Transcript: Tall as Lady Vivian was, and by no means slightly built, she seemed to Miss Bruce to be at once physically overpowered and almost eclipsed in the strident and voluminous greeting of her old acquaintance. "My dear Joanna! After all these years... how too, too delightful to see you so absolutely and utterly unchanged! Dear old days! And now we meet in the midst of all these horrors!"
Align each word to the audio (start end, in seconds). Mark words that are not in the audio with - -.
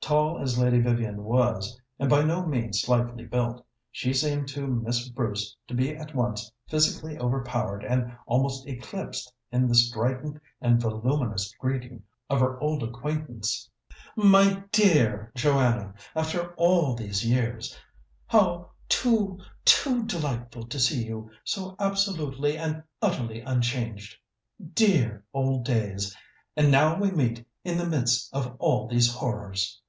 Tall 0.00 0.38
as 0.38 0.58
Lady 0.58 0.80
Vivian 0.80 1.24
was, 1.24 1.78
and 1.98 2.08
by 2.08 2.22
no 2.22 2.46
means 2.46 2.80
slightly 2.80 3.26
built, 3.26 3.66
she 3.90 4.14
seemed 4.14 4.48
to 4.48 4.66
Miss 4.66 5.06
Bruce 5.08 5.54
to 5.66 5.74
be 5.74 5.94
at 5.94 6.14
once 6.14 6.50
physically 6.66 7.18
overpowered 7.18 7.84
and 7.84 8.16
almost 8.24 8.66
eclipsed 8.66 9.30
in 9.52 9.68
the 9.68 9.74
strident 9.74 10.40
and 10.62 10.80
voluminous 10.80 11.52
greeting 11.58 12.02
of 12.30 12.40
her 12.40 12.58
old 12.60 12.82
acquaintance. 12.82 13.68
"My 14.16 14.62
dear 14.72 15.30
Joanna! 15.34 15.92
After 16.14 16.54
all 16.54 16.94
these 16.94 17.26
years... 17.26 17.76
how 18.28 18.70
too, 18.88 19.38
too 19.66 20.04
delightful 20.06 20.68
to 20.68 20.78
see 20.78 21.04
you 21.04 21.30
so 21.44 21.76
absolutely 21.78 22.56
and 22.56 22.82
utterly 23.02 23.40
unchanged! 23.40 24.16
Dear 24.74 25.24
old 25.34 25.66
days! 25.66 26.16
And 26.56 26.70
now 26.70 26.98
we 26.98 27.10
meet 27.10 27.44
in 27.62 27.76
the 27.76 27.86
midst 27.88 28.32
of 28.32 28.54
all 28.58 28.88
these 28.88 29.12
horrors!" 29.12 29.82